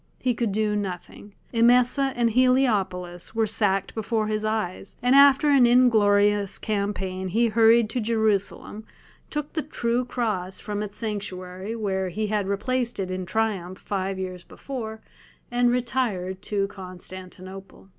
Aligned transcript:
He 0.19 0.33
could 0.33 0.51
do 0.51 0.75
nothing; 0.75 1.35
Emesa 1.53 2.11
and 2.15 2.31
Heliopolis 2.31 3.35
were 3.35 3.45
sacked 3.45 3.93
before 3.93 4.25
his 4.25 4.43
eyes, 4.43 4.95
and 5.03 5.13
after 5.13 5.51
an 5.51 5.67
inglorious 5.67 6.57
campaign 6.57 7.27
he 7.27 7.49
hurried 7.49 7.87
to 7.91 7.99
Jerusalem, 7.99 8.83
took 9.29 9.53
the 9.53 9.61
"True 9.61 10.03
Cross" 10.03 10.59
from 10.59 10.81
its 10.81 10.97
sanctuary, 10.97 11.75
where 11.75 12.09
he 12.09 12.25
had 12.25 12.47
replaced 12.47 12.99
it 12.99 13.11
in 13.11 13.27
triumph 13.27 13.77
five 13.77 14.17
years 14.17 14.43
before, 14.43 15.01
and 15.51 15.69
retired 15.69 16.41
to 16.41 16.65
Constantinople. 16.65 17.89